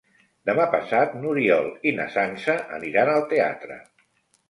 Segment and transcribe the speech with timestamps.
[0.49, 3.83] Demà passat n'Oriol i na Sança aniran al teatre.